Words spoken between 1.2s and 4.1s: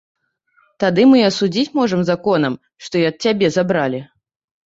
адсудзіць можам законам, што і ад цябе забралі.